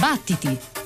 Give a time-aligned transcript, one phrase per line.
[0.00, 0.79] Battiti!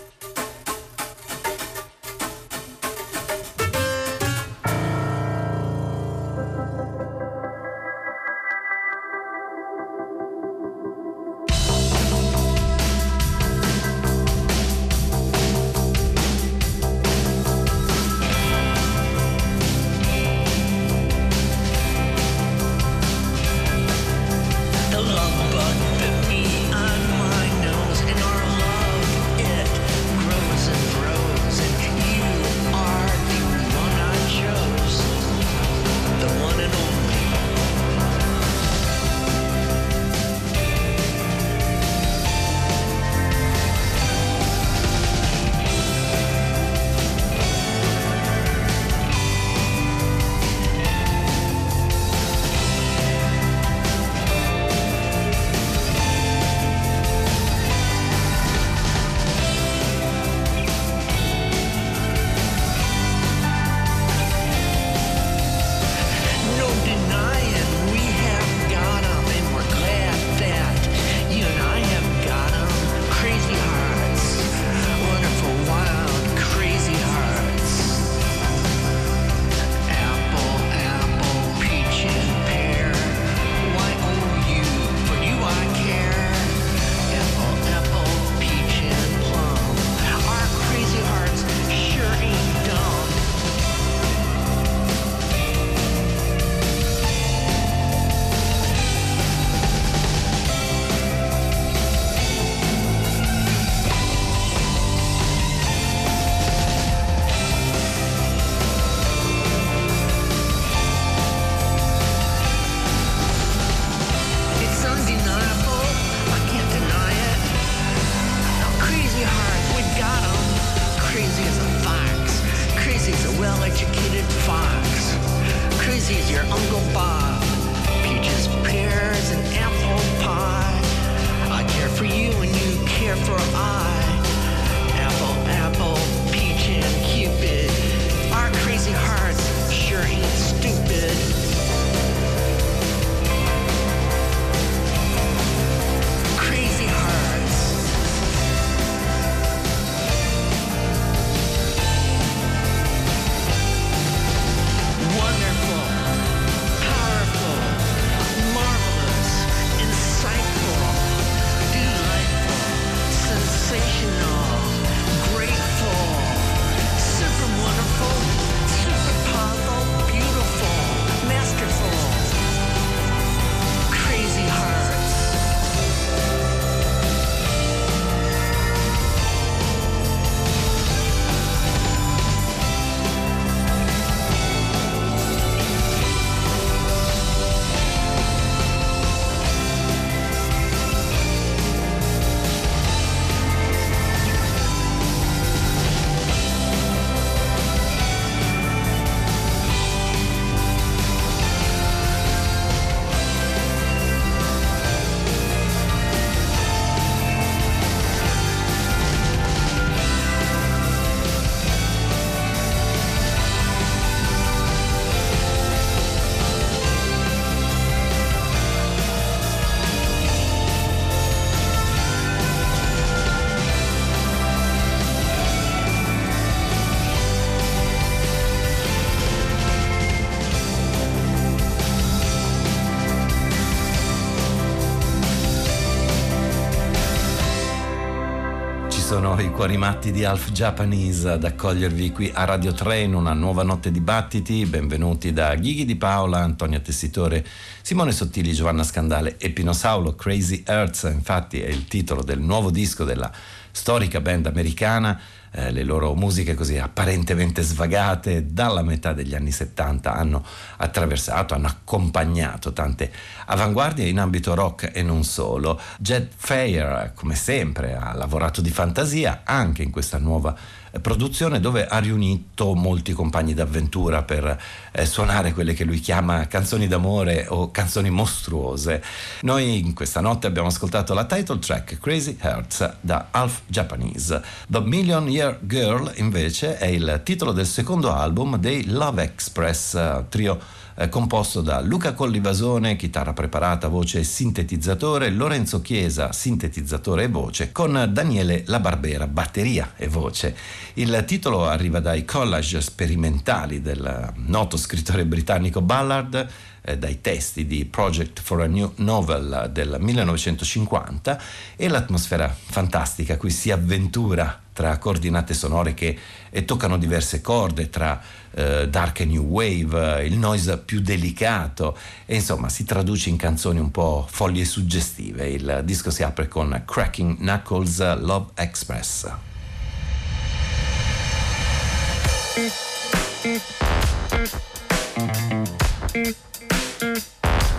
[239.43, 243.62] I cuori matti di Alf Japanese ad accogliervi qui a Radio 3 in una nuova
[243.62, 244.65] notte di battiti.
[244.67, 247.44] Benvenuti da Ghighi di Paola, Antonia Tessitore,
[247.82, 250.14] Simone Sottili, Giovanna Scandale e Pino Saulo.
[250.14, 253.31] Crazy Earths, infatti, è il titolo del nuovo disco della
[253.70, 255.20] storica band americana
[255.56, 260.45] eh, le loro musiche così apparentemente svagate dalla metà degli anni 70 hanno
[260.79, 263.12] attraversato, hanno accompagnato tante
[263.47, 265.81] avanguardie in ambito rock e non solo.
[265.99, 270.56] Jed Fayer, come sempre, ha lavorato di fantasia anche in questa nuova
[271.00, 274.61] produzione dove ha riunito molti compagni d'avventura per
[274.93, 279.02] eh, suonare quelle che lui chiama canzoni d'amore o canzoni mostruose.
[279.43, 284.43] Noi in questa notte abbiamo ascoltato la title track Crazy Hearts da Half Japanese.
[284.69, 290.82] The Million Year Girl invece è il titolo del secondo album dei Love Express, trio
[290.96, 297.73] eh, composto da Luca Collivasone, chitarra preparata, voce e sintetizzatore, Lorenzo Chiesa, sintetizzatore e voce,
[297.73, 300.56] con Daniele La Barbera, batteria e voce.
[300.94, 306.49] Il titolo arriva dai collage sperimentali del noto scrittore britannico Ballard,
[306.87, 311.41] eh, dai testi di Project for a New Novel del 1950
[311.76, 316.19] e l'atmosfera fantastica qui si avventura tra coordinate sonore che
[316.50, 318.20] eh, toccano diverse corde, tra
[318.55, 323.79] eh, dark new wave, eh, il noise più delicato e insomma si traduce in canzoni
[323.79, 325.49] un po' folli e suggestive.
[325.49, 329.29] Il disco si apre con Cracking Knuckles Love Express.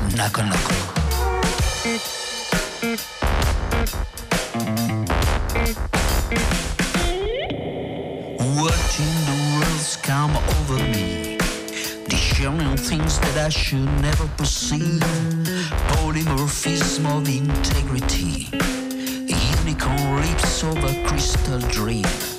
[0.09, 0.95] Knuckle knuckle.
[10.05, 11.35] Come over me?
[12.07, 15.01] Discerning things that I should never perceive.
[15.93, 18.47] Polymorphism of integrity.
[19.63, 22.34] Unicorn leaps over crystal dream.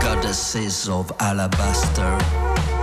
[0.00, 2.79] Goddesses of alabaster.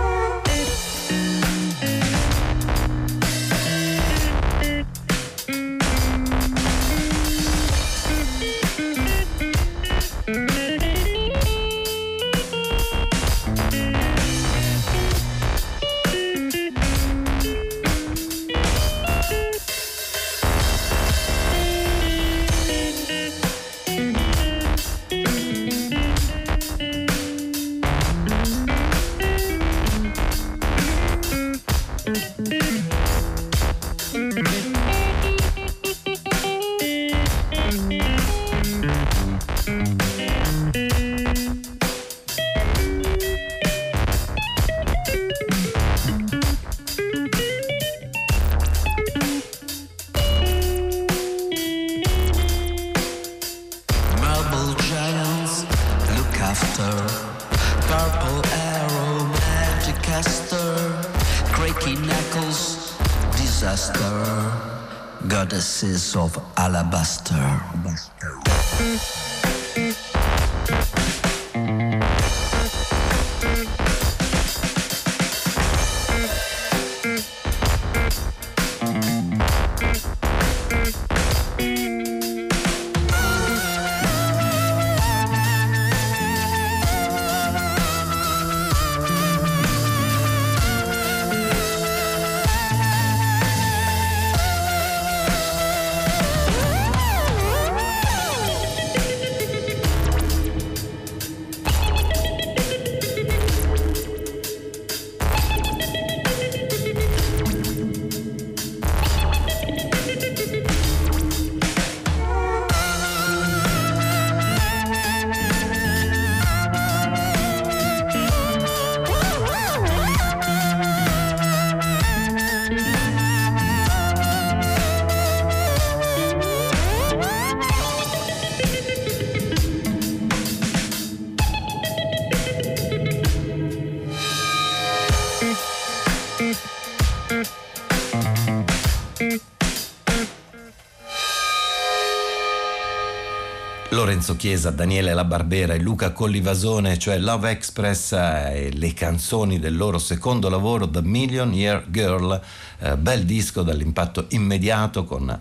[144.38, 149.98] Chiesa, Daniele La Barbera e Luca Collivasone, cioè Love Express e le canzoni del loro
[149.98, 152.40] secondo lavoro, The Million Year Girl,
[152.78, 155.38] eh, bel disco dall'impatto immediato con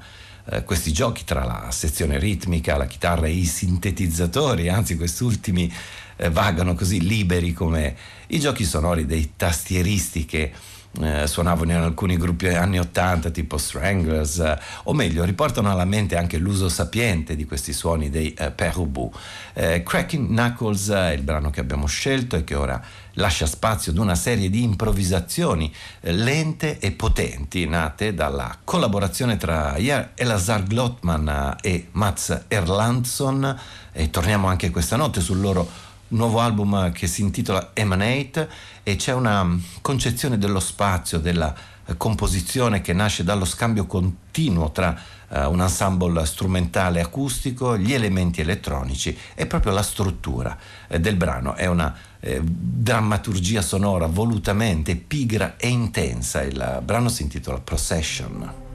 [0.49, 5.71] eh, questi giochi tra la sezione ritmica, la chitarra e i sintetizzatori, anzi questi ultimi
[6.17, 7.95] eh, vagano così liberi come
[8.27, 10.51] i giochi sonori dei tastieristi che
[10.99, 16.17] eh, suonavano in alcuni gruppi anni 80 tipo Stranglers eh, o meglio riportano alla mente
[16.17, 19.11] anche l'uso sapiente di questi suoni dei eh, Perubu
[19.53, 22.81] eh, Cracking Knuckles è il brano che abbiamo scelto e che ora
[23.13, 29.75] lascia spazio ad una serie di improvvisazioni eh, lente e potenti nate dalla collaborazione tra
[29.77, 33.59] Elazar Glotman e Mats Erlandsson.
[33.91, 35.67] E torniamo anche questa notte sul loro
[36.09, 38.49] nuovo album che si intitola Emanate
[38.83, 41.53] e c'è una concezione dello spazio, della
[41.85, 44.99] eh, composizione che nasce dallo scambio continuo tra
[45.29, 51.55] uh, un ensemble strumentale acustico, gli elementi elettronici e proprio la struttura eh, del brano.
[51.55, 56.41] È una eh, drammaturgia sonora volutamente pigra e intensa.
[56.41, 58.65] Il brano si intitola Procession.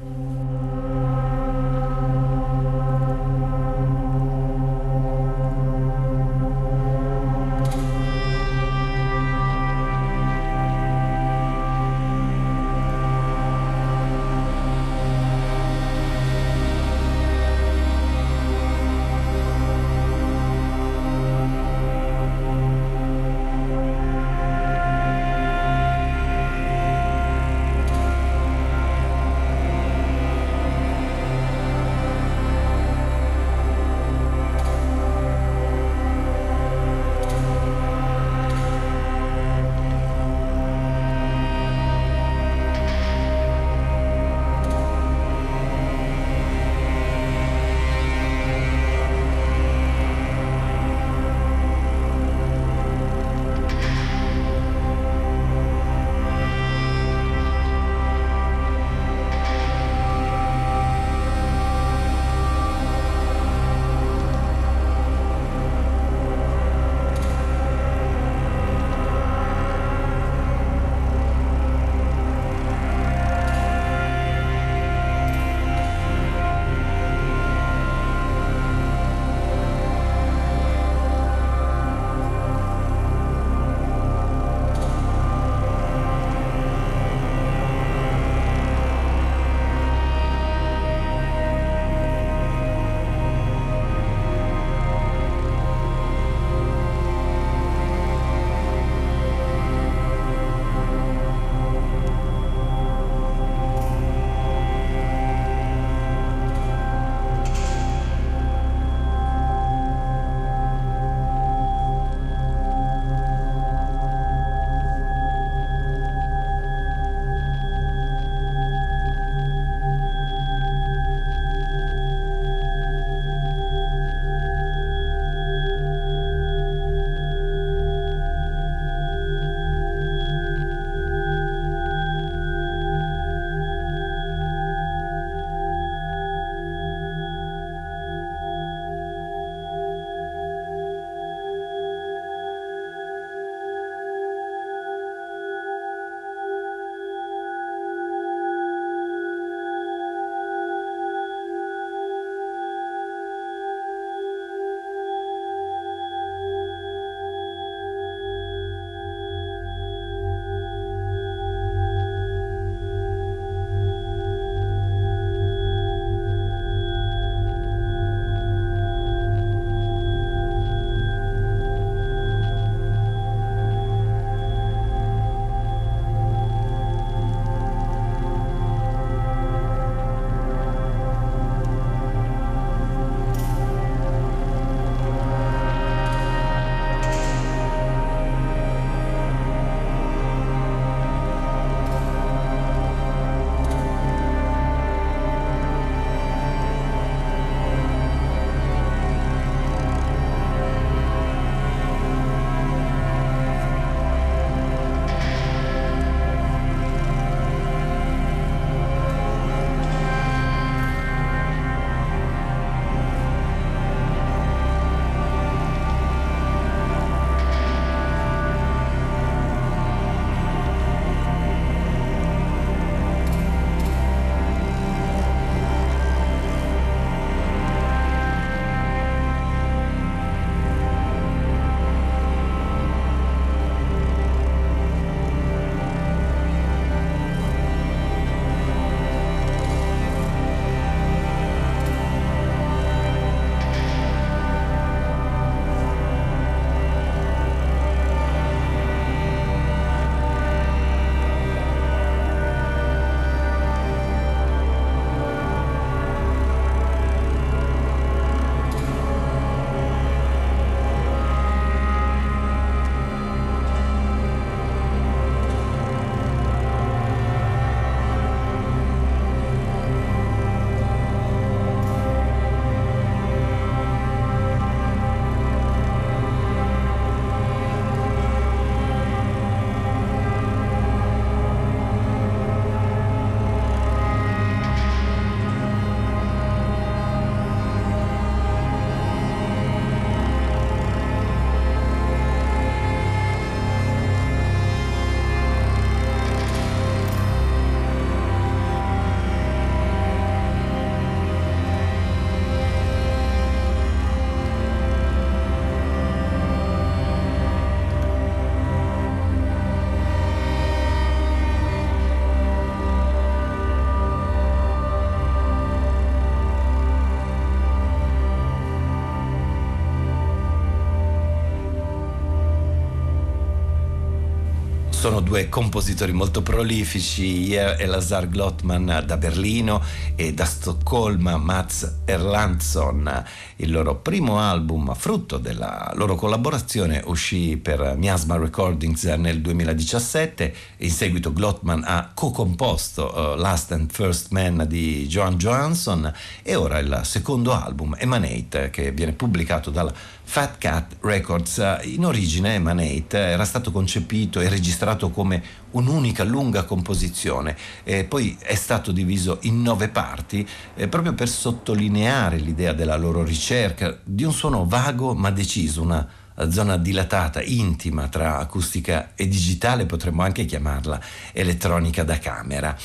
[325.02, 329.82] Sono due compositori molto prolifici, Ier e Lazar Glotman da Berlino
[330.14, 333.24] e da Stoccolma Mats Erlandsson.
[333.56, 340.84] Il loro primo album, frutto della loro collaborazione, uscì per Miasma Recordings nel 2017 e
[340.84, 346.12] in seguito Glotman ha co-composto uh, Last and First Man di Joan Johansson
[346.44, 349.92] e ora il secondo album, Emanate, che viene pubblicato dalla
[350.24, 351.80] Fat Cat Records.
[351.82, 358.54] In origine Emanate era stato concepito e registrato come un'unica lunga composizione e poi è
[358.54, 364.32] stato diviso in nove parti eh, proprio per sottolineare l'idea della loro ricerca di un
[364.32, 366.08] suono vago ma deciso, una
[366.50, 371.00] zona dilatata, intima tra acustica e digitale, potremmo anche chiamarla
[371.32, 372.76] elettronica da camera.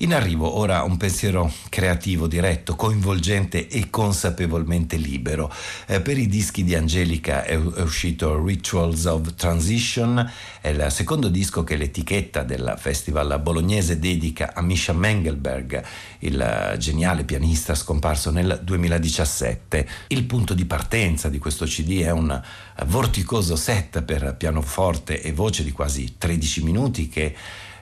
[0.00, 5.50] In arrivo ora un pensiero creativo, diretto, coinvolgente e consapevolmente libero.
[5.86, 10.30] Eh, per i dischi di Angelica è, è, uscito Rituals of Transition,
[10.60, 15.82] è il secondo disco che l'etichetta del festival bolognese dedica a Misha Mengelberg,
[16.18, 19.88] il geniale pianista scomparso nel 2017.
[20.08, 22.38] Il punto di partenza di questo CD è un
[22.84, 27.34] vorticoso set per pianoforte e voce di quasi 13 minuti che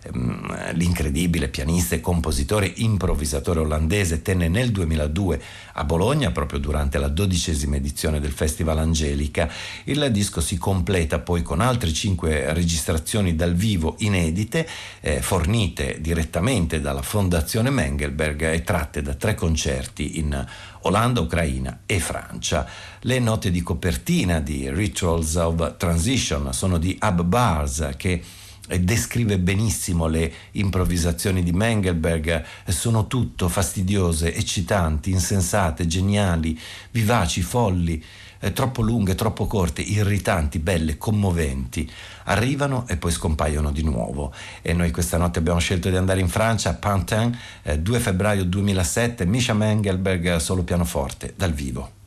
[0.04, 5.42] Ehm, l'incredibile pianista e compositore improvvisatore olandese tenne nel 2002
[5.74, 9.50] a Bologna, proprio durante la dodicesima edizione del Festival Angelica.
[9.84, 14.68] Il disco si completa poi con altre cinque registrazioni dal vivo inedite,
[15.00, 20.46] eh, fornite direttamente dalla Fondazione Mengelberg e tratte da tre concerti in
[20.82, 22.66] Olanda, Ucraina e Francia.
[23.00, 28.22] Le note di copertina di Rituals of Transition sono di Ab Bars che
[28.80, 36.58] descrive benissimo le improvvisazioni di Mengelberg, sono tutto fastidiose, eccitanti, insensate, geniali,
[36.90, 38.02] vivaci, folli,
[38.40, 41.90] eh, troppo lunghe, troppo corte, irritanti, belle, commoventi.
[42.24, 44.32] Arrivano e poi scompaiono di nuovo.
[44.62, 48.44] E noi questa notte abbiamo scelto di andare in Francia, a Pantin, eh, 2 febbraio
[48.44, 52.03] 2007, Misha Mengelberg solo pianoforte, dal vivo.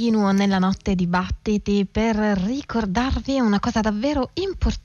[0.00, 4.79] Mi insinuo nella notte di battiti per ricordarvi una cosa davvero importante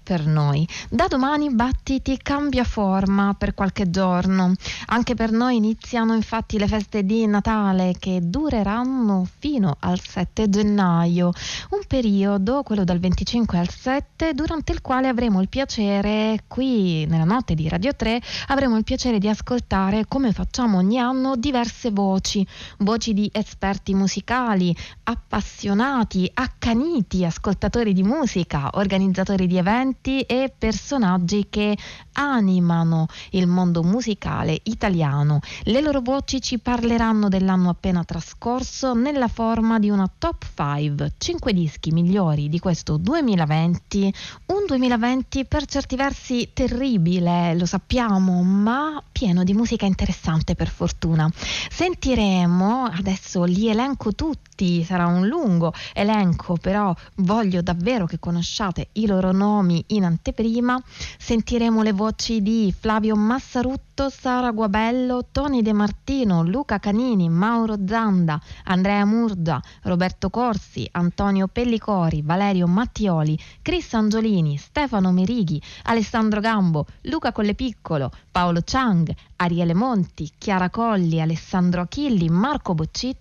[0.00, 0.66] per noi.
[0.88, 4.52] Da domani Battiti cambia forma per qualche giorno.
[4.86, 11.32] Anche per noi iniziano infatti le feste di Natale che dureranno fino al 7 gennaio,
[11.70, 17.24] un periodo, quello dal 25 al 7, durante il quale avremo il piacere, qui nella
[17.24, 22.46] notte di Radio 3, avremo il piacere di ascoltare, come facciamo ogni anno, diverse voci,
[22.78, 31.76] voci di esperti musicali, appassionati, accaniti ascoltatori di musica, organizzatori di eventi e personaggi che
[32.12, 35.40] animano il mondo musicale italiano.
[35.64, 41.52] Le loro voci ci parleranno dell'anno appena trascorso nella forma di una top 5, 5
[41.52, 44.12] dischi migliori di questo 2020,
[44.46, 51.30] un 2020 per certi versi terribile, lo sappiamo, ma pieno di musica interessante per fortuna.
[51.70, 59.06] Sentiremo, adesso li elenco tutti, sarà un lungo elenco, però voglio davvero che conosciate i
[59.06, 60.80] loro nomi in anteprima.
[61.18, 68.40] Sentiremo le voci di Flavio Massarutto, Sara Guabello, Tony De Martino, Luca Canini, Mauro Zanda,
[68.64, 77.32] Andrea Murda, Roberto Corsi, Antonio Pellicori, Valerio Mattioli, Chris Angiolini, Stefano Merighi, Alessandro Gambo, Luca
[77.32, 82.74] Collepiccolo, Paolo Chang, Ariele Monti, Chiara Colli, Alessandro Achilli, Marco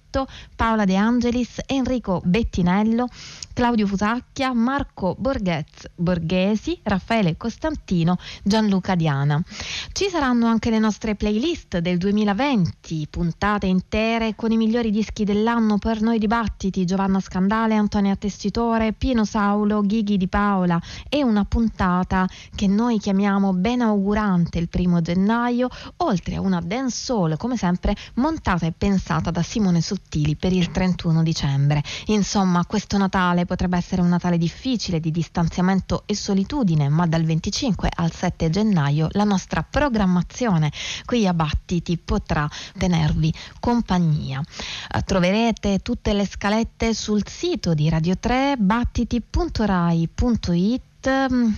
[0.10, 3.08] Boccitto, Paola De Angelis, Enrico Bettinello,
[3.54, 9.42] Claudio Fusacchia, Marco Borghez, Borghesi, Raffaele Costantino, Gianluca Diana.
[9.92, 15.78] Ci saranno anche le nostre playlist del 2020, puntate intere con i migliori dischi dell'anno
[15.78, 22.28] per noi dibattiti, Giovanna Scandale, Antonia Testitore, Pino Saulo, Ghighi di Paola e una puntata
[22.56, 27.96] che noi chiamiamo ben augurante il primo gennaio, oltre a una dance soul come sempre
[28.16, 31.84] montata e pensata da Simone Sottili per il 31 dicembre.
[32.08, 37.92] Insomma, questo Natale potrebbe essere un Natale difficile di distanziamento e solitudine, ma dal 25
[37.94, 40.72] al 7 gennaio la nostra programmazione
[41.06, 44.42] qui a Battiti potrà tenervi compagnia.
[44.42, 50.18] Eh, troverete tutte le scalette sul sito di Radio 3 battiti.rai.it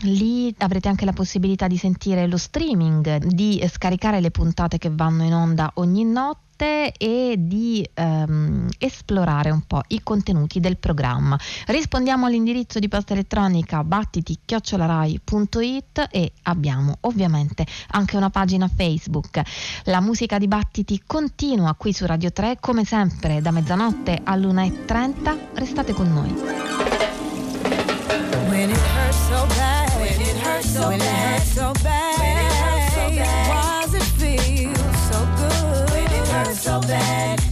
[0.02, 5.24] lì avrete anche la possibilità di sentire lo streaming, di scaricare le puntate che vanno
[5.24, 11.36] in onda ogni notte e di ehm, esplorare un po' i contenuti del programma.
[11.66, 19.42] Rispondiamo all'indirizzo di posta elettronica battiti-rai.it e abbiamo ovviamente anche una pagina Facebook.
[19.86, 25.38] La musica di Battiti continua qui su Radio 3 come sempre da mezzanotte all'1.30.
[25.56, 26.70] Restate con noi.
[30.72, 31.52] So when bad, it hurts.
[31.52, 34.76] so bad, when it hurts so bad, why does it feel
[35.10, 35.90] so good?
[35.92, 37.51] When it hurts so bad,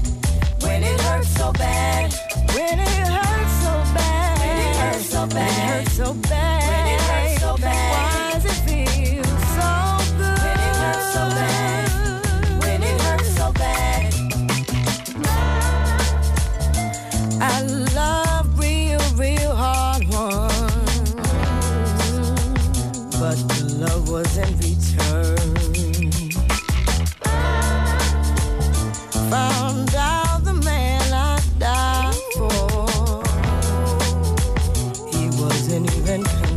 [35.85, 36.48] even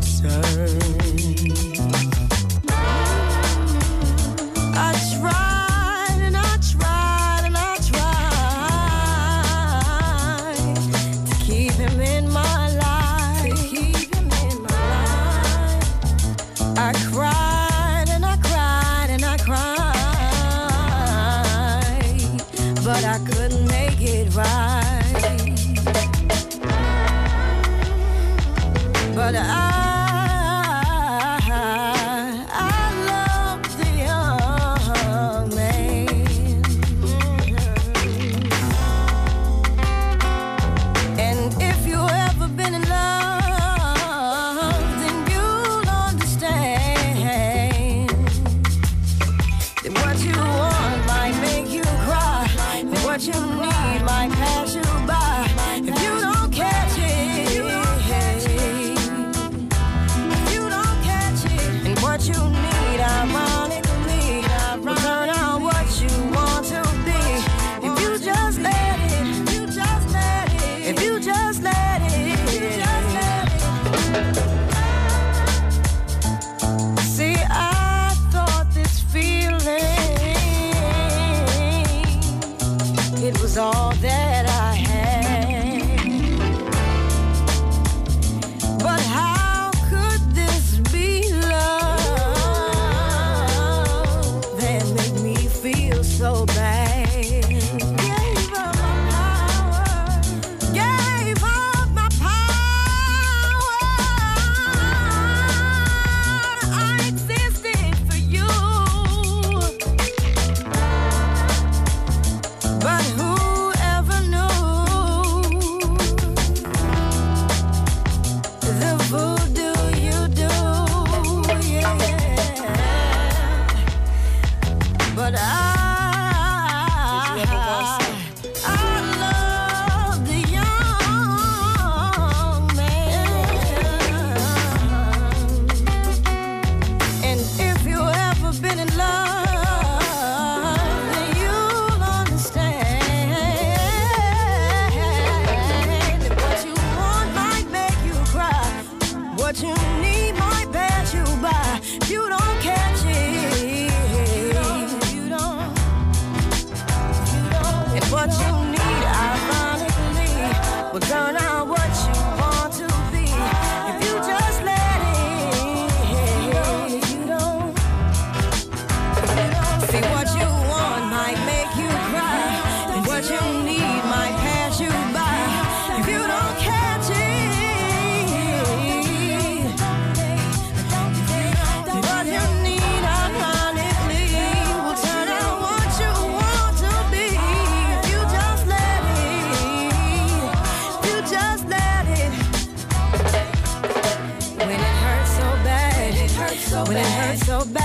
[196.92, 197.81] when it hurts so bad.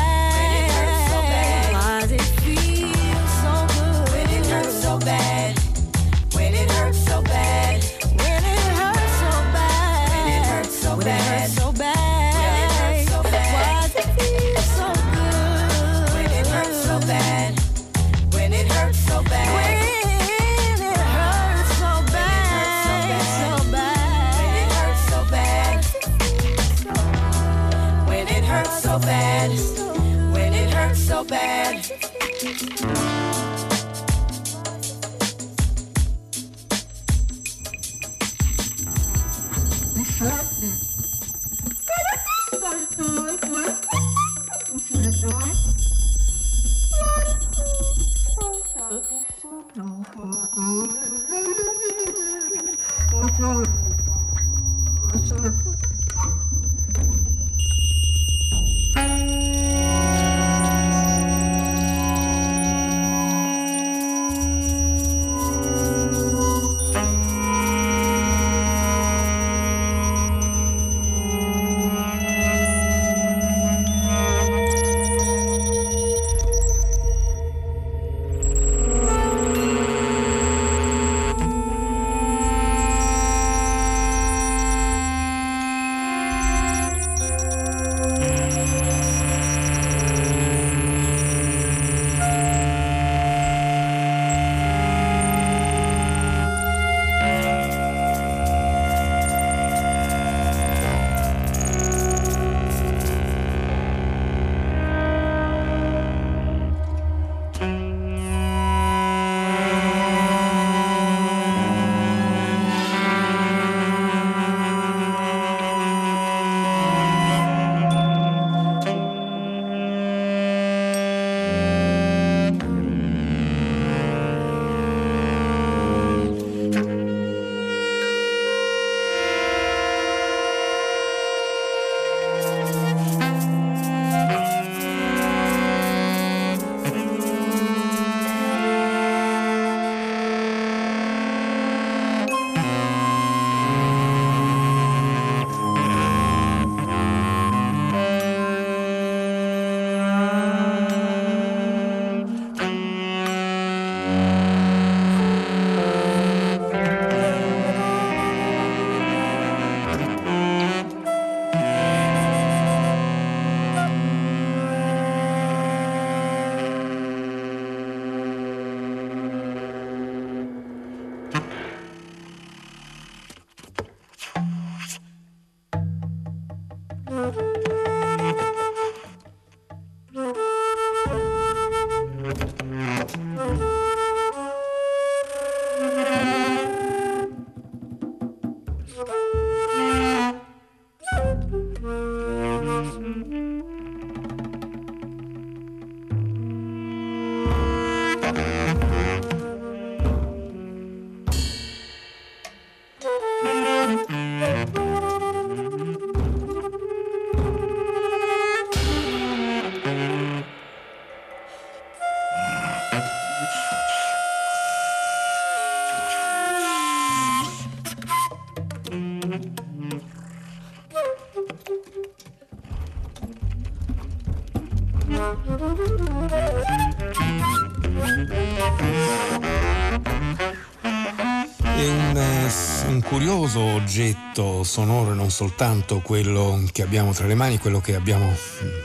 [234.38, 238.32] Oggetto sonoro, non soltanto quello che abbiamo tra le mani, quello che abbiamo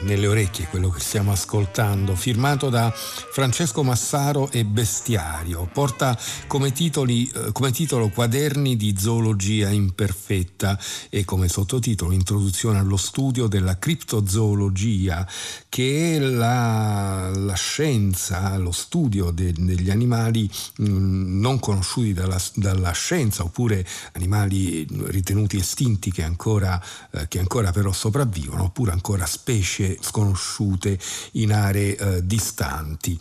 [0.02, 5.68] nelle orecchie, quello che stiamo ascoltando, firmato da Francesco Massaro e Bestiario.
[5.70, 10.78] Porta come, titoli, eh, come titolo Quaderni di zoologia imperfetta
[11.10, 15.26] e come sottotitolo Introduzione allo studio della criptozoologia,
[15.72, 20.46] che la, la scienza, lo studio de, degli animali
[20.76, 26.78] mh, mm, non conosciuti dalla, dalla scienza oppure animali ritenuti estinti che ancora,
[27.12, 30.98] eh, che ancora però sopravvivono, oppure ancora specie sconosciute
[31.32, 33.18] in aree eh, distanti.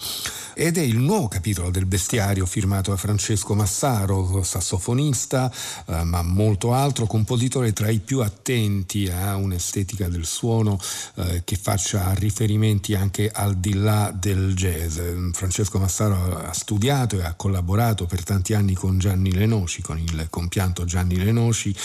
[0.54, 5.50] Ed è il nuovo capitolo del bestiario firmato da Francesco Massaro, sassofonista,
[5.86, 10.78] eh, ma molto altro, compositore tra i più attenti a un'estetica del suono
[11.16, 15.00] eh, che faccia riferimenti anche al di là del jazz.
[15.34, 20.28] Francesco Massaro ha studiato e ha collaborato per tanti anni con Gianni Lenoci, con il
[20.30, 21.76] compianto Gianni Lenoci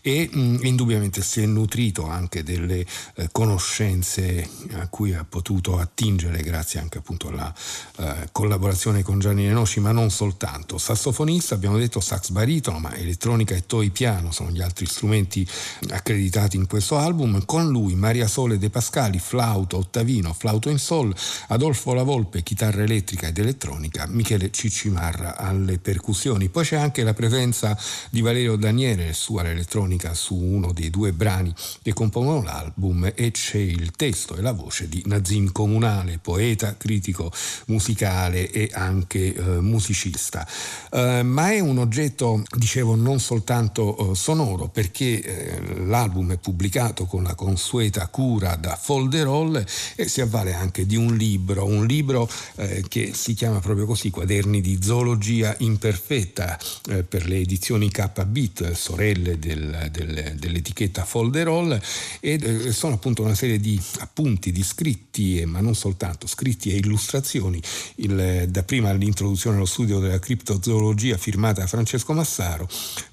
[0.00, 2.84] e mh, indubbiamente si è nutrito anche delle
[3.14, 7.54] eh, conoscenze a cui ha potuto attingere grazie anche appunto alla
[7.98, 10.76] eh, collaborazione con Gianni Lenoci, ma non soltanto.
[10.78, 15.46] Sassofonista, abbiamo detto sax baritono, ma elettronica e toy piano sono gli altri strumenti
[15.90, 17.44] accreditati in questo album.
[17.44, 21.14] Con lui Maria Sole De Pascali, flauto, ottavino, flauto in sol,
[21.48, 26.48] Adolfo La Volpe, chitarra elettrica ed elettronica, Michele Ciccimarra alle percussioni.
[26.48, 27.78] Poi c'è anche la presenza
[28.08, 33.58] di Valerio Daniele, sua elettronica su uno dei due brani che compongono l'album e c'è
[33.58, 37.30] il testo e la voce di Nazim Comunale, poeta, critico
[37.66, 40.46] musicale e anche eh, musicista.
[40.90, 47.04] Eh, ma è un oggetto, dicevo, non soltanto eh, sonoro perché eh, l'album è pubblicato
[47.04, 49.64] con la consueta cura da folderol
[49.94, 54.10] e si avvale anche di un libro, un libro eh, che si chiama proprio così,
[54.10, 61.80] Quaderni di zoologia imperfetta eh, per le edizioni K-Bit, sorelle del, del, dell'etichetta folderol
[62.20, 66.76] ed eh, sono appunto una serie di appunti, di scritti, ma non soltanto scritti e
[66.76, 67.60] illustrazioni,
[67.96, 72.68] il, da prima l'introduzione allo studio della criptozoologia firmata da Francesco Massaro,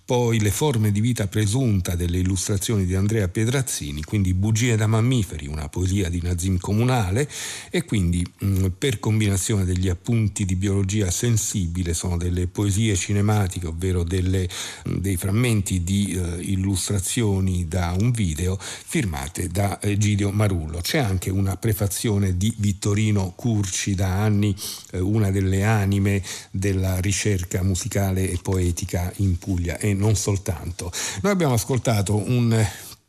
[0.07, 5.47] poi le forme di vita presunta delle illustrazioni di Andrea Piedrazzini, quindi Bugie da mammiferi,
[5.47, 7.29] una poesia di Nazim Comunale
[7.69, 14.03] e quindi mh, per combinazione degli appunti di biologia sensibile sono delle poesie cinematiche, ovvero
[14.03, 14.47] delle,
[14.85, 20.79] mh, dei frammenti di eh, illustrazioni da un video firmate da Egidio Marullo.
[20.79, 24.55] C'è anche una prefazione di Vittorino Curci, da anni
[24.91, 30.91] eh, una delle anime della ricerca musicale e poetica in Puglia e non soltanto.
[31.21, 32.65] Noi abbiamo ascoltato un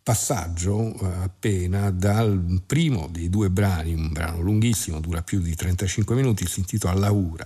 [0.09, 6.15] passaggio eh, appena dal primo dei due brani, un brano lunghissimo, dura più di 35
[6.15, 7.45] minuti, si intitola Laura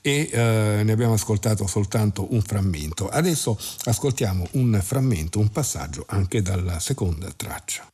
[0.00, 3.08] e eh, ne abbiamo ascoltato soltanto un frammento.
[3.08, 7.86] Adesso ascoltiamo un frammento, un passaggio anche dalla seconda traccia.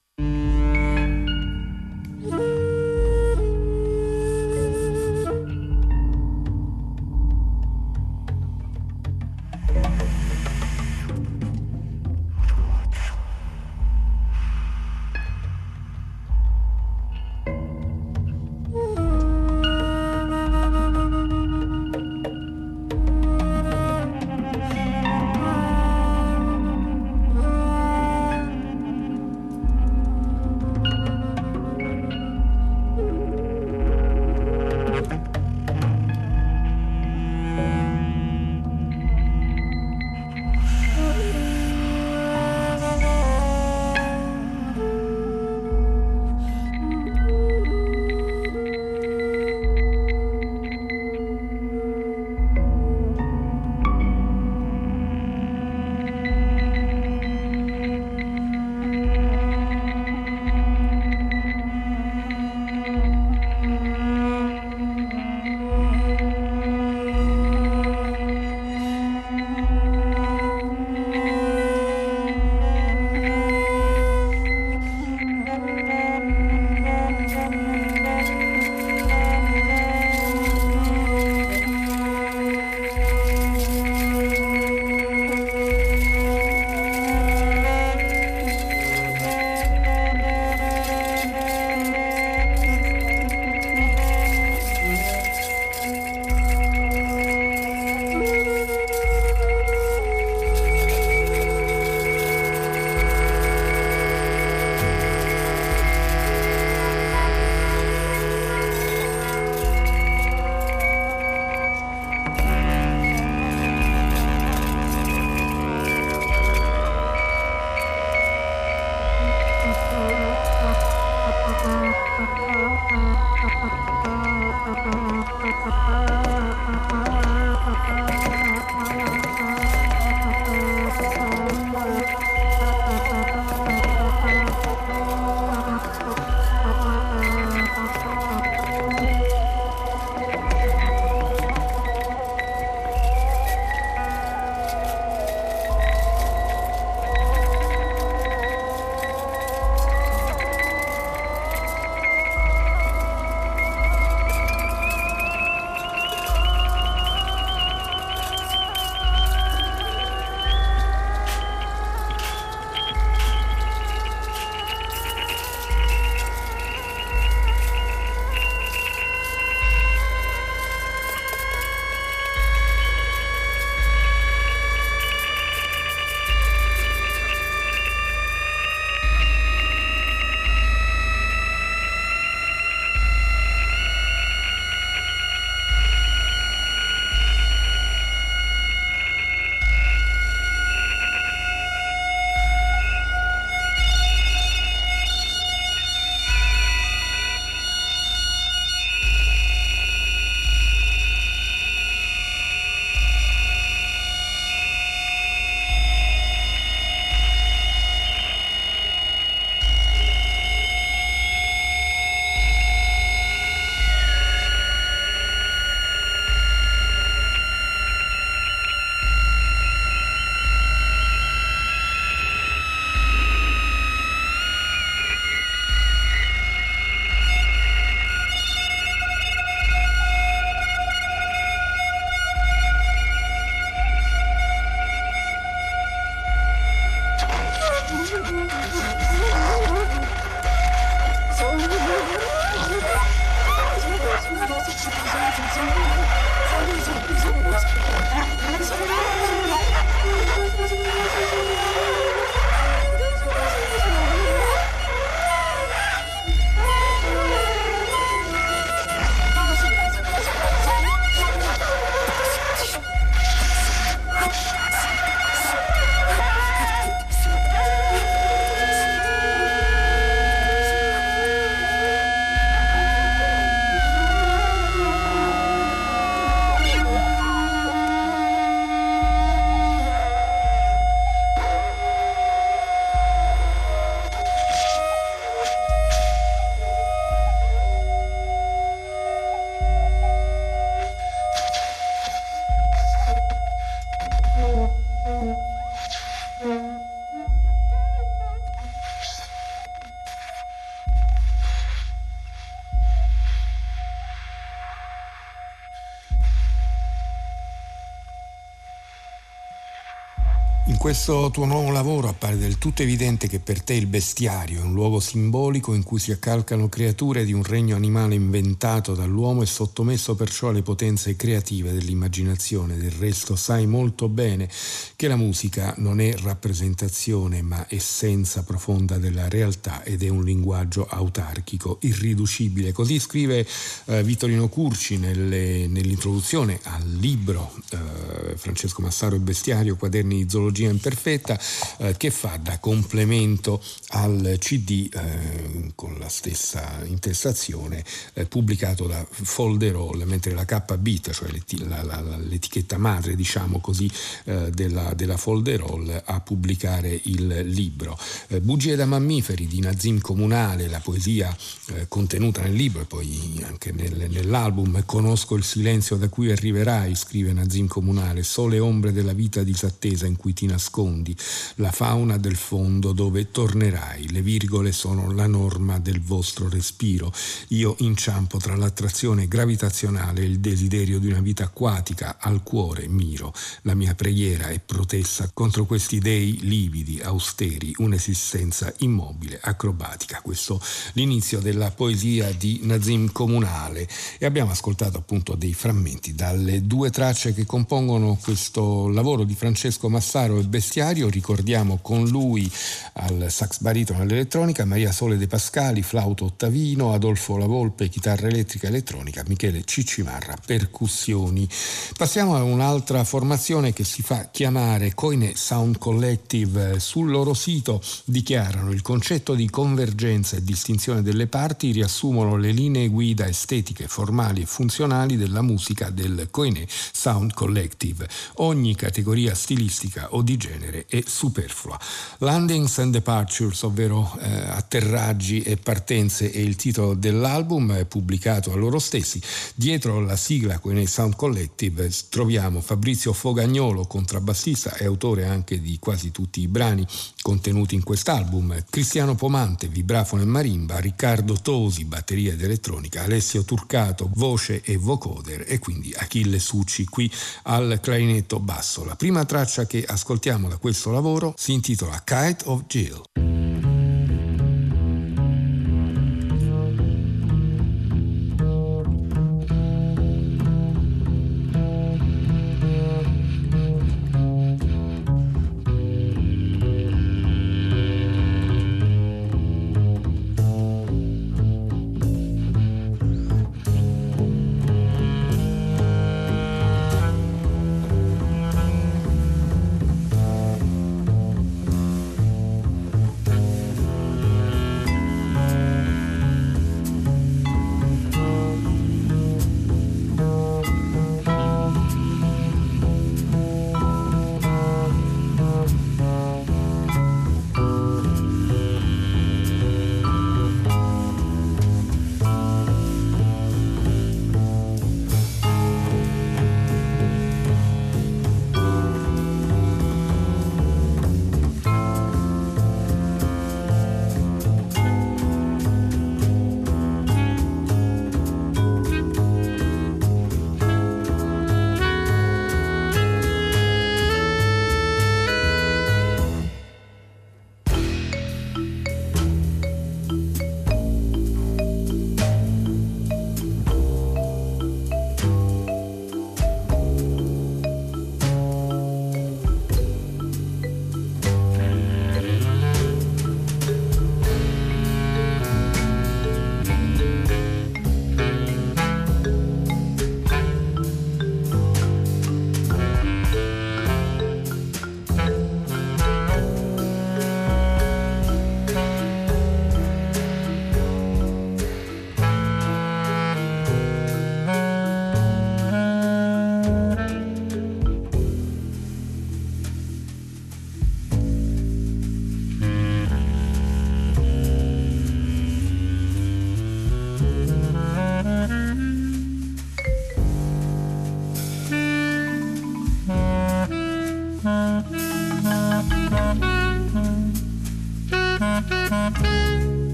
[310.90, 314.72] Questo tuo nuovo lavoro appare del tutto evidente che per te il bestiario è un
[314.72, 320.16] luogo simbolico in cui si accalcano creature di un regno animale inventato dall'uomo e sottomesso
[320.16, 322.76] perciò alle potenze creative dell'immaginazione.
[322.76, 324.48] Del resto sai molto bene
[324.96, 330.88] che la musica non è rappresentazione ma essenza profonda della realtà ed è un linguaggio
[330.90, 332.72] autarchico, irriducibile.
[332.72, 333.46] Così scrive
[333.84, 340.78] eh, Vittorino Curci nelle, nell'introduzione al libro eh, Francesco Massaro e Bestiario, quaderni di zoologia
[340.80, 341.38] imperfetta
[341.78, 349.06] eh, che fa da complemento al CD eh, con la stessa intestazione eh, pubblicato da
[349.10, 351.28] Folderol, mentre la K-Bit, cioè
[351.68, 353.90] la, la, l'etichetta madre diciamo così
[354.24, 357.98] eh, della, della Folderol a pubblicare il libro.
[358.28, 361.36] Eh, Bugie da mammiferi di Nazim Comunale, la poesia
[361.68, 366.94] eh, contenuta nel libro e poi anche nel, nell'album Conosco il silenzio da cui arriverai,
[366.94, 371.14] scrive Nazim Comunale, sole ombre della vita disattesa in cui ti nascondi nascondi,
[371.56, 377.12] la fauna del fondo dove tornerai, le virgole sono la norma del vostro respiro.
[377.48, 383.34] Io inciampo tra l'attrazione gravitazionale e il desiderio di una vita acquatica, al cuore miro.
[383.62, 390.20] La mia preghiera è protessa contro questi dei lividi, austeri, un'esistenza immobile, acrobatica.
[390.22, 390.60] Questo
[390.92, 397.34] l'inizio della poesia di Nazim Comunale e abbiamo ascoltato appunto dei frammenti dalle due tracce
[397.34, 402.48] che compongono questo lavoro di Francesco Massaro e Bestiario, ricordiamo con lui
[402.92, 409.24] al sax baritono all'elettronica Maria Sole De Pascali, flauto ottavino, Adolfo Lavolpe, chitarra elettrica elettronica,
[409.26, 411.48] Michele Ciccimarra, percussioni.
[411.96, 416.78] Passiamo a un'altra formazione che si fa chiamare Coine Sound Collective.
[416.78, 422.88] Sul loro sito dichiarano il concetto di convergenza e distinzione delle parti, riassumono le linee
[422.88, 428.06] guida estetiche, formali e funzionali della musica del Coine Sound Collective.
[428.34, 430.48] Ogni categoria stilistica o di genere
[430.86, 431.78] è superflua.
[432.18, 438.78] Landings and Departures, ovvero eh, atterraggi e partenze, è il titolo dell'album pubblicato a loro
[438.78, 439.20] stessi.
[439.54, 445.78] Dietro la sigla con il Sound Collective troviamo Fabrizio Fogagnolo, contrabbassista e autore anche di
[445.78, 446.86] quasi tutti i brani
[447.20, 454.10] contenuti in quest'album, Cristiano Pomante, vibrafono e marimba, Riccardo Tosi, batteria ed elettronica, Alessio Turcato,
[454.14, 457.10] voce e vocoder e quindi Achille Succi qui
[457.44, 458.84] al clarinetto basso.
[458.84, 463.79] La prima traccia che ascoltiamo da questo lavoro si intitola Kite of Jill.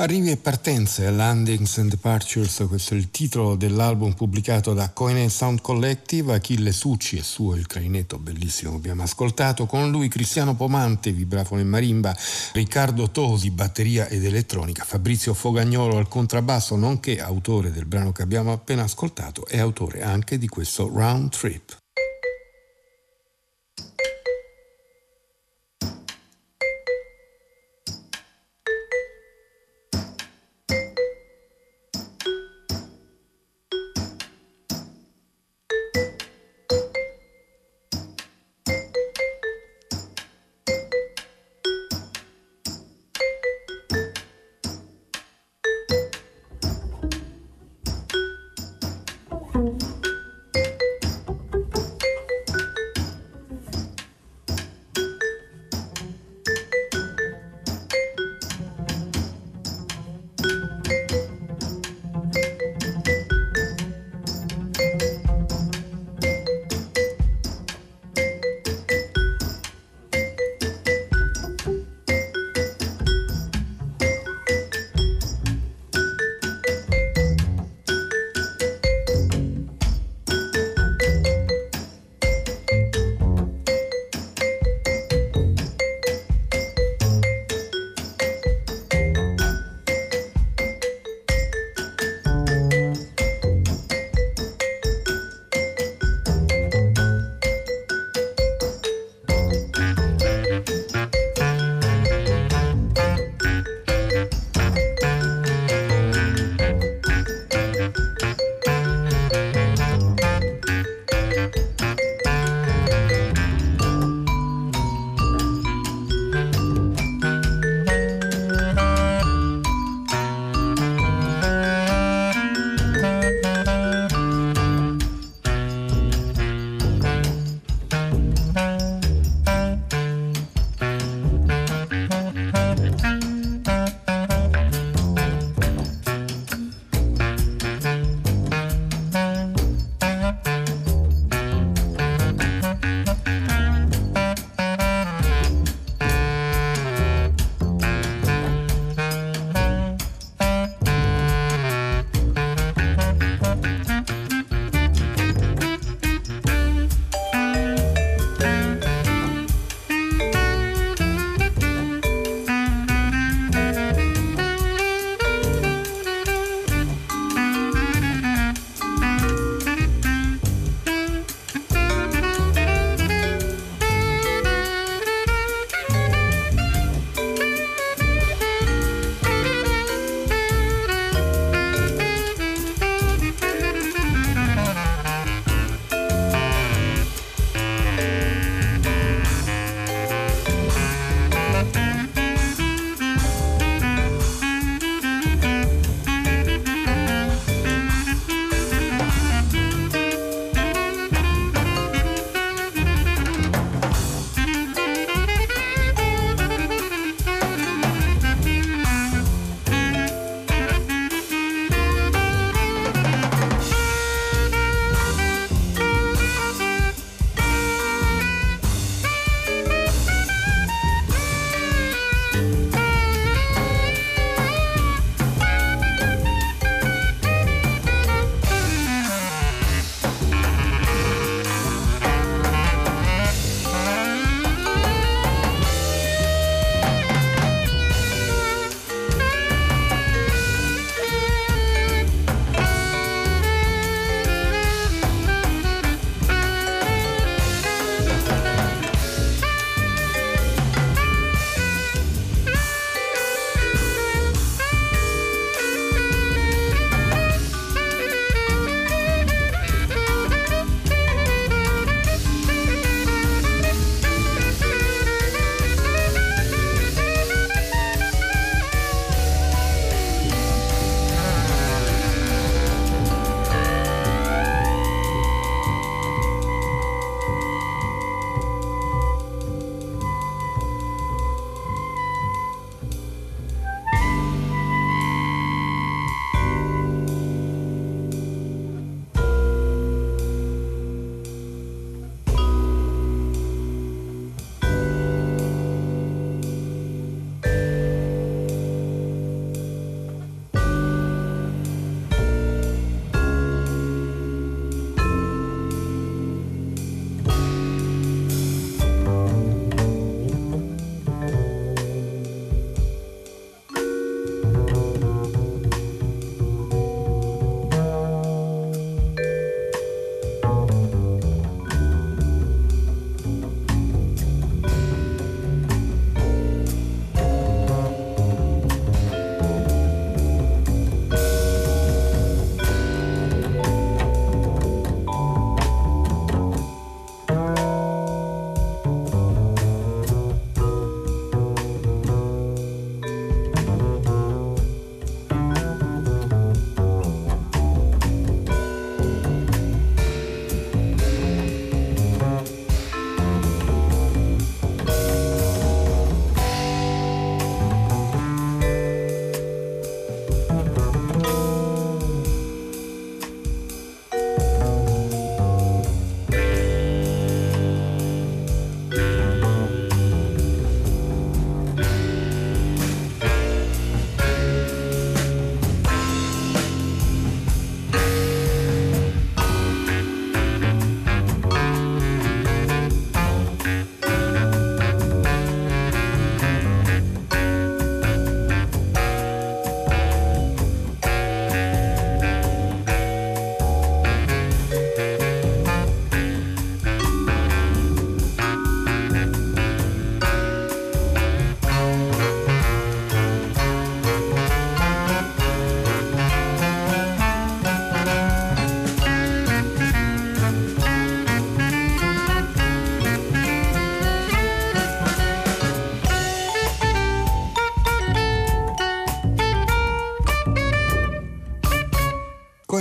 [0.00, 5.60] Arrivi e partenze, Landings and Departures, questo è il titolo dell'album pubblicato da Coine Sound
[5.60, 11.60] Collective, Achille Succi è suo il clarinetto bellissimo abbiamo ascoltato, con lui Cristiano Pomante, vibrafono
[11.60, 12.16] e marimba,
[12.54, 18.52] Riccardo Tosi, batteria ed elettronica, Fabrizio Fogagnolo al contrabbasso, nonché autore del brano che abbiamo
[18.52, 21.79] appena ascoltato e autore anche di questo Round Trip.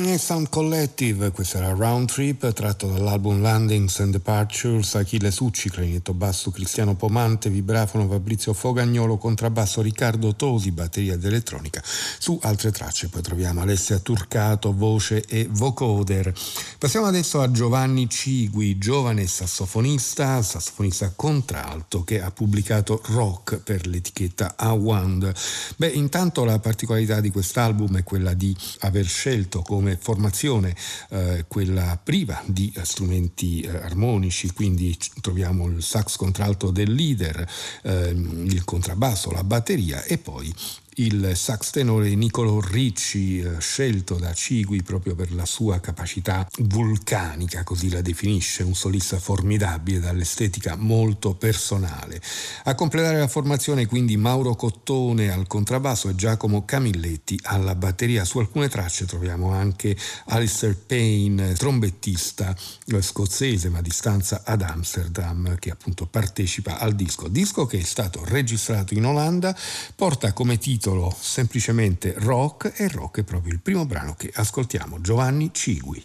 [0.09, 6.15] Coine Sound Collective, questo era Round Trip, tratto dall'album Landings and Departures, Achille Succi, clarinetto
[6.15, 11.83] basso Cristiano Pomante, vibrafono Fabrizio Fogagnolo, contrabbasso Riccardo Tosi, batteria ed elettronica.
[12.29, 16.31] Su altre tracce poi troviamo Alessia Turcato, voce e vocoder.
[16.77, 24.55] Passiamo adesso a Giovanni Cigui, giovane sassofonista, sassofonista contralto che ha pubblicato rock per l'etichetta
[24.59, 25.73] A1.
[25.77, 30.75] Beh, intanto la particolarità di quest'album è quella di aver scelto come formazione
[31.09, 37.43] eh, quella priva di strumenti eh, armonici, quindi troviamo il sax contralto del leader,
[37.81, 40.53] eh, il contrabbasso, la batteria e poi
[40.99, 47.63] il sax tenore Nicolo Ricci, eh, scelto da Cigui proprio per la sua capacità vulcanica,
[47.63, 52.21] così la definisce, un solista formidabile dall'estetica molto personale.
[52.65, 58.25] A completare la formazione quindi Mauro Cottone al contrabbasso e Giacomo Camilletti alla batteria.
[58.25, 59.95] Su alcune tracce troviamo anche
[60.25, 62.53] Alistair Payne, trombettista
[62.87, 67.29] eh, scozzese ma di stanza ad Amsterdam, che appunto partecipa al disco.
[67.29, 69.55] Disco che è stato registrato in Olanda,
[69.95, 74.99] porta come titolo titolo semplicemente Rock e Rock è proprio il primo brano che ascoltiamo,
[75.01, 76.03] Giovanni Cigui.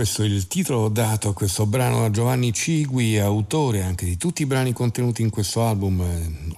[0.00, 4.40] Questo è il titolo dato a questo brano a Giovanni Cigui, autore anche di tutti
[4.40, 6.49] i brani contenuti in questo album eh,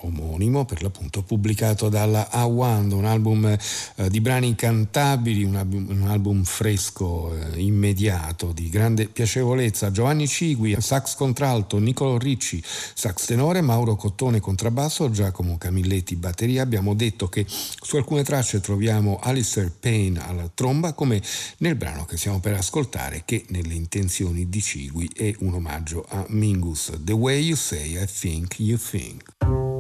[0.43, 6.09] omonimo, per l'appunto pubblicato dalla A1, un album eh, di brani cantabili, un album, un
[6.09, 9.91] album fresco, eh, immediato, di grande piacevolezza.
[9.91, 16.63] Giovanni Cigui, sax contralto, Nicolo Ricci, sax tenore, Mauro Cottone contrabbasso, Giacomo Camilletti batteria.
[16.63, 21.23] Abbiamo detto che su alcune tracce troviamo Alistair Payne alla tromba, come
[21.59, 26.25] nel brano che stiamo per ascoltare che nelle intenzioni di Cigui è un omaggio a
[26.29, 29.72] Mingus, The Way You Say I Think You Think.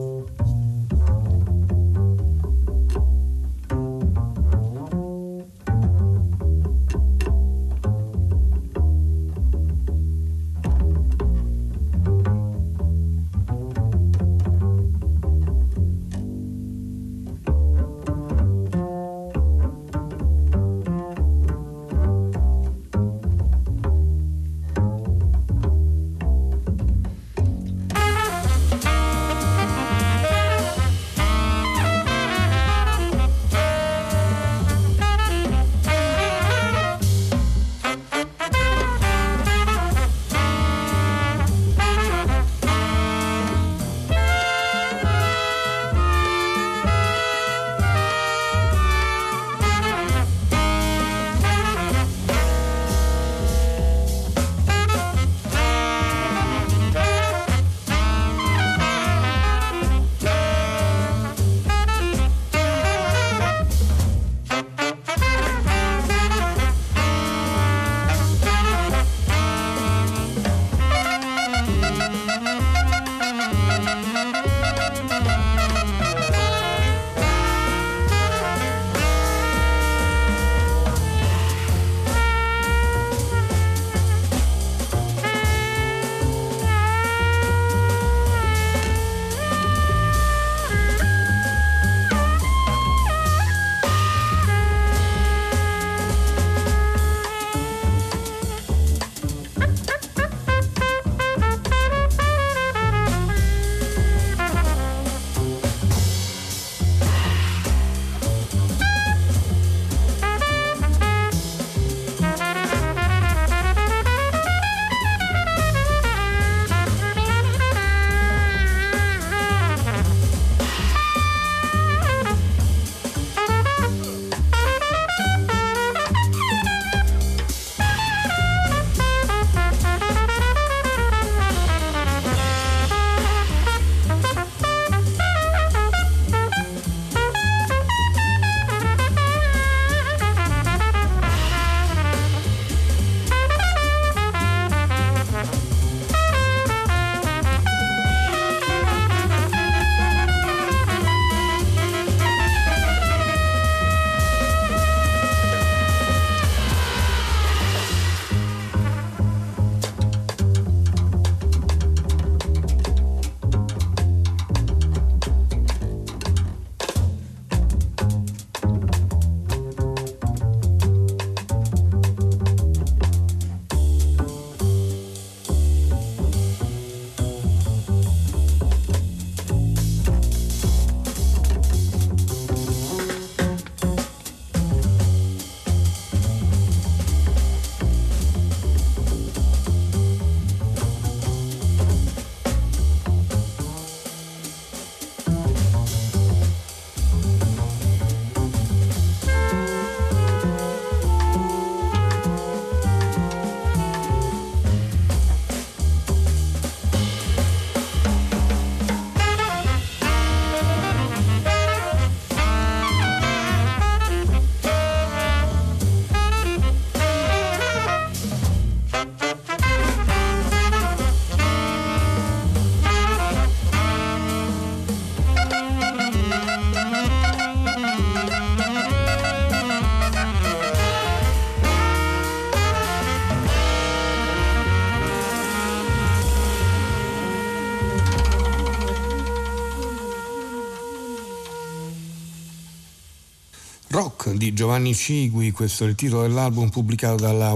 [244.52, 247.52] Giovanni Cigui, questo è il titolo dell'album pubblicato dalla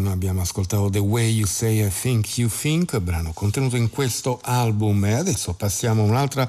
[0.00, 4.40] noi abbiamo ascoltato The Way You Say I Think You Think, brano contenuto in questo
[4.42, 5.04] album.
[5.04, 6.48] E adesso passiamo a un'altra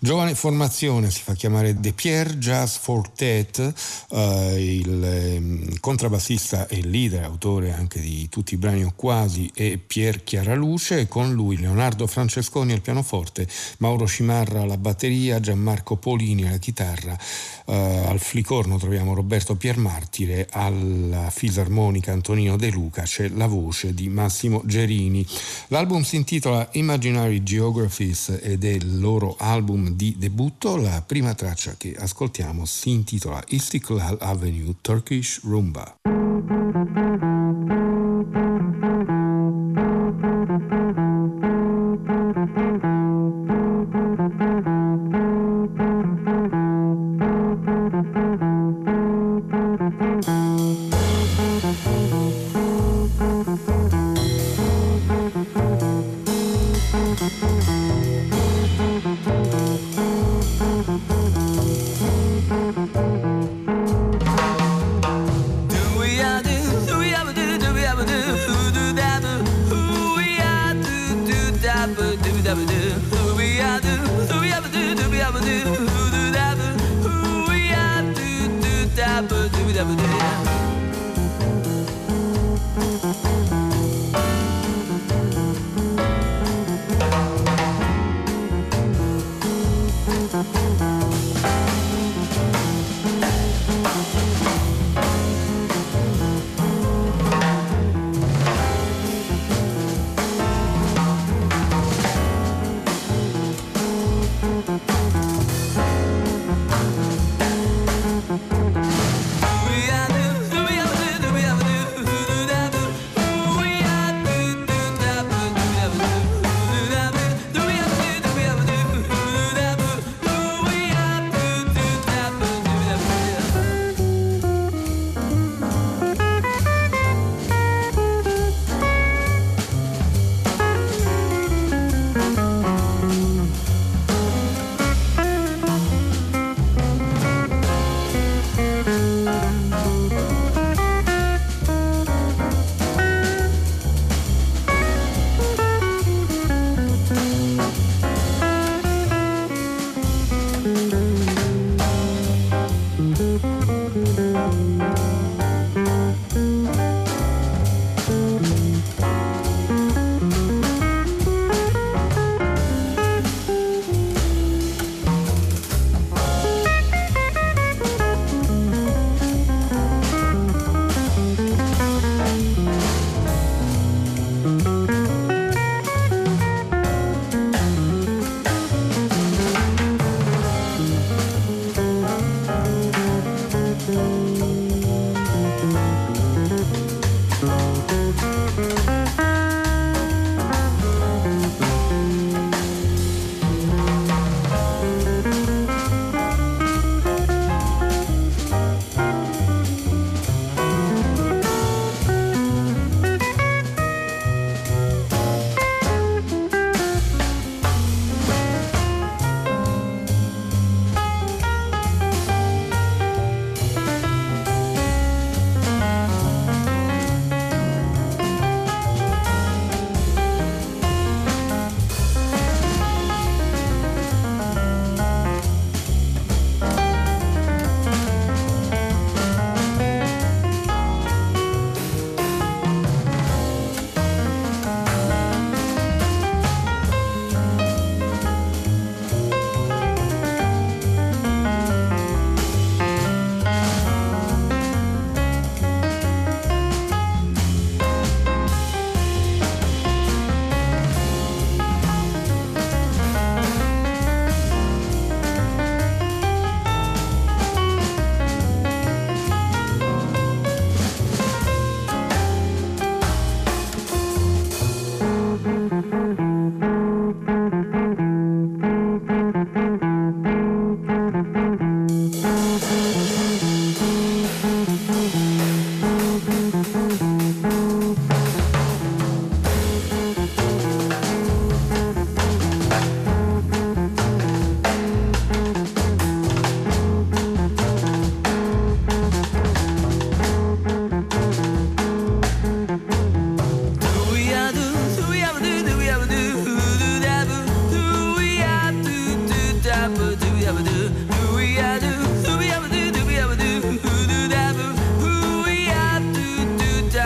[0.00, 3.74] Giovane formazione, si fa chiamare The Pierre Jazz Fortet,
[4.10, 9.76] eh, il eh, contrabbassista e leader, autore anche di tutti i brani o quasi, è
[9.76, 13.48] Pier Chiaraluce, con lui Leonardo Francesconi al pianoforte,
[13.78, 17.18] Mauro Cimarra alla batteria, Gianmarco Polini alla chitarra,
[17.66, 17.74] eh,
[18.06, 24.62] al flicorno troviamo Roberto Piermartire, alla fisarmonica Antonino De Luca c'è la voce di Massimo
[24.64, 25.26] Gerini.
[25.68, 30.76] L'album si intitola Imaginary Geographies ed è il loro album di debutto.
[30.76, 35.96] La prima traccia che ascoltiamo si intitola Istiklal Avenue Turkish Rumba.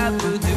[0.03, 0.52] I would do.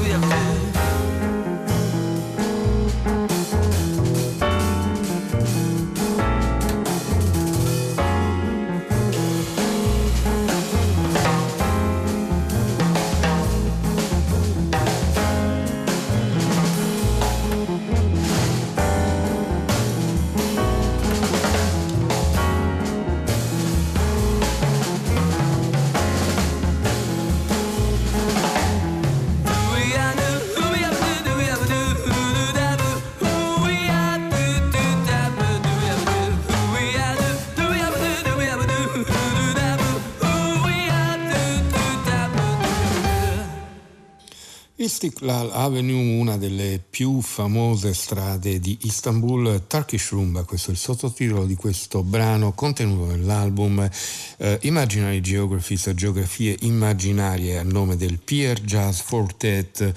[44.96, 51.44] Istiklal Avenue, una delle più famose strade di Istanbul, Turkish Rumba, questo è il sottotitolo
[51.44, 53.90] di questo brano contenuto nell'album
[54.38, 59.94] eh, Imaginary Geographies, geografie immaginarie a nome del Pier Jazz Fortet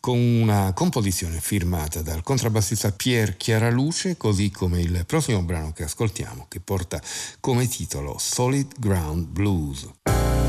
[0.00, 6.44] con una composizione firmata dal contrabbassista Pier Chiaraluce, così come il prossimo brano che ascoltiamo,
[6.50, 7.00] che porta
[7.40, 10.41] come titolo Solid Ground Blues.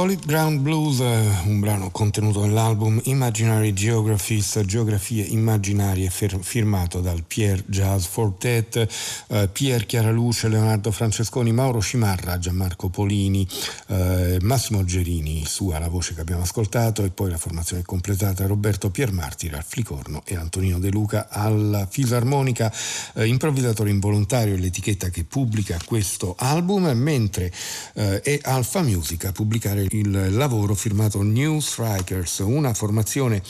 [0.00, 8.06] Solid Ground Blues, un brano contenuto nell'album Imaginary Geographies, geografie immaginarie, firmato dal Pier Jazz
[8.06, 8.88] Fortet,
[9.28, 13.46] eh, Pier Chiaraluce, Leonardo Francesconi, Mauro Cimarra, Gianmarco Polini,
[13.88, 18.88] eh, Massimo Gerini, sua la voce che abbiamo ascoltato, e poi la formazione completata Roberto
[18.88, 22.72] Piermartiri al flicorno e Antonino De Luca alla fisarmonica,
[23.16, 27.52] eh, improvvisatore involontario, l'etichetta che pubblica questo album, mentre
[27.92, 33.42] eh, è Alfa Music a pubblicare il lavoro firmato New Strikers, una formazione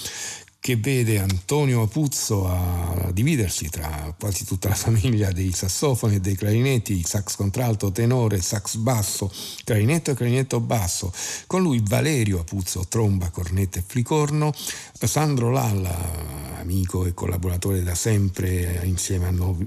[0.61, 6.37] che vede Antonio Apuzzo a dividersi tra quasi tutta la famiglia dei sassofoni e dei
[6.37, 9.33] clarinetti, sax contralto, tenore, sax basso,
[9.65, 11.11] clarinetto e clarinetto basso,
[11.47, 14.53] con lui Valerio Apuzzo, tromba, cornetta e flicorno,
[15.07, 15.97] Sandro Lalla,
[16.61, 19.59] amico e collaboratore da sempre, insieme hanno,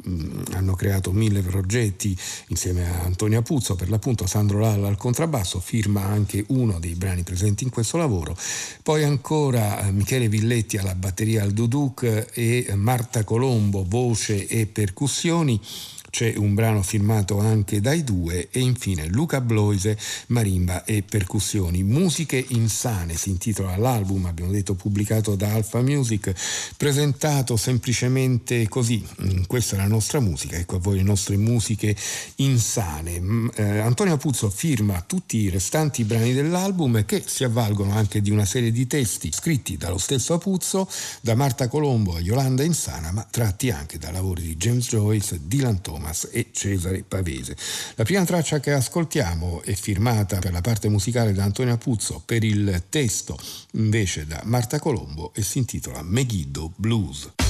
[0.51, 2.15] hanno creato mille progetti
[2.47, 7.23] insieme a Antonio Apuzzo, per l'appunto Sandro Lalla al contrabbasso, firma anche uno dei brani
[7.23, 8.37] presenti in questo lavoro,
[8.83, 15.59] poi ancora eh, Michele Villetti alla batteria al Duduk e Marta Colombo, voce e percussioni
[16.13, 21.81] c'è un brano firmato anche dai due e infine Luca Bloise, marimba e percussioni.
[21.81, 26.31] Musiche insane si intitola l'album, abbiamo detto pubblicato da Alpha Music,
[26.77, 31.95] presentato semplicemente così, mm, questa è la nostra musica, ecco a voi le nostre musiche
[32.35, 33.19] insane.
[33.19, 38.29] Mm, eh, Antonio Puzzo firma tutti i restanti brani dell'album che si avvalgono anche di
[38.29, 40.87] una serie di testi scritti dallo stesso Apuzzo,
[41.21, 45.81] da Marta Colombo a Yolanda Insana, ma tratti anche da lavori di James Joyce, Dylan
[45.81, 47.55] Thomas, Thomas e Cesare Pavese.
[47.95, 52.43] La prima traccia che ascoltiamo è firmata per la parte musicale da Antonio Apuzzo, per
[52.43, 53.37] il testo
[53.71, 57.42] invece da Marta Colombo e si intitola Megiddo Blues.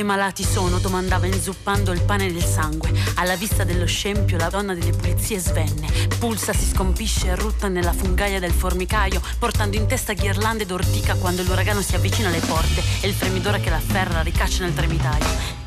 [0.00, 0.78] Che malati sono?
[0.78, 2.90] domandava inzuppando il pane del sangue.
[3.16, 5.88] Alla vista dello scempio la donna delle pulizie svenne.
[6.18, 11.42] Pulsa, si scompisce e rutta nella fungaia del formicaio, portando in testa ghirlande d'ortica quando
[11.42, 15.59] l'uragano si avvicina alle porte e il fremidore che la afferra ricaccia nel tremitaio.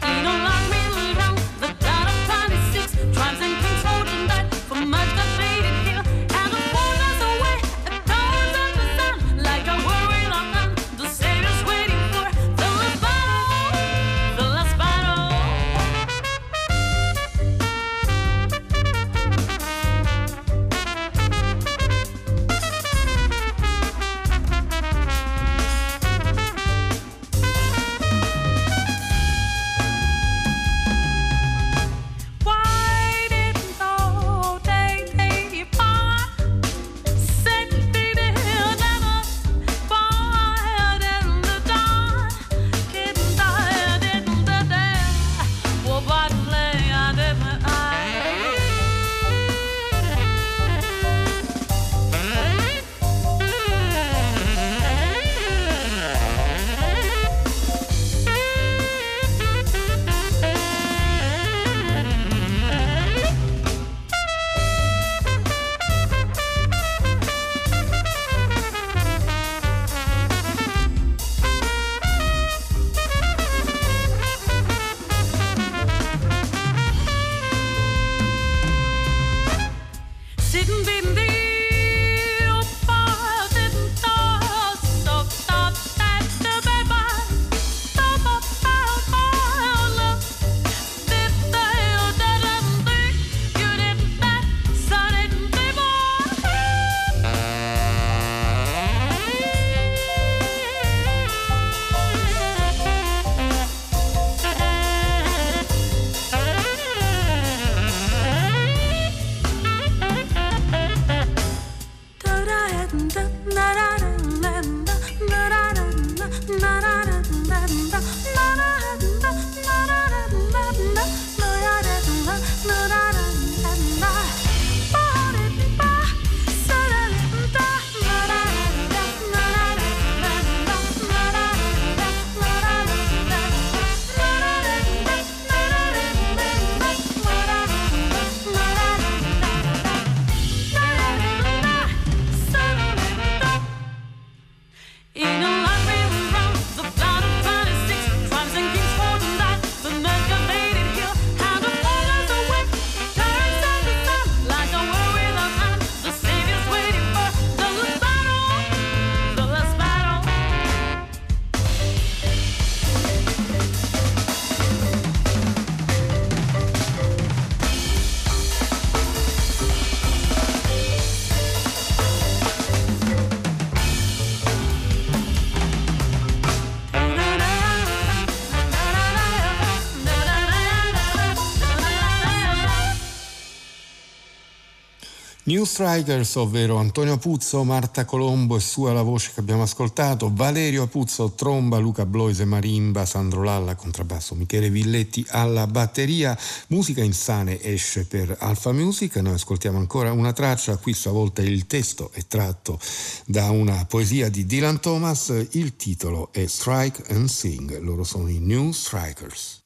[185.64, 190.88] New Strikers, ovvero Antonio Puzzo, Marta Colombo e sua la voce che abbiamo ascoltato, Valerio
[190.88, 196.38] Puzzo, tromba, Luca Bloise, marimba, Sandro Lalla, contrabbasso, Michele Villetti alla batteria.
[196.68, 202.10] Musica insane esce per Alfa Music, noi ascoltiamo ancora una traccia, qui stavolta il testo
[202.12, 202.78] è tratto
[203.26, 208.40] da una poesia di Dylan Thomas, il titolo è Strike and Sing, loro sono i
[208.40, 209.62] New Strikers.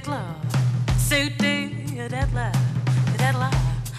[0.00, 0.36] did love,
[0.96, 2.56] so do you did love,
[3.10, 3.54] you did love.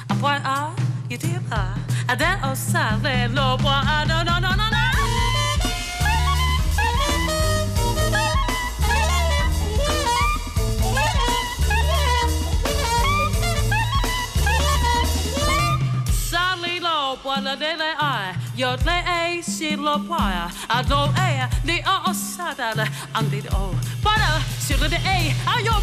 [0.09, 0.75] And why are
[1.07, 1.77] you did love?
[2.09, 4.83] And then oh silent love, why no no no no no.
[16.11, 19.12] Sadly, Lord, what a day I, your day
[19.43, 22.71] e si lo poia, a do e di o sada,
[23.13, 25.81] andi o, para, si le e, a yo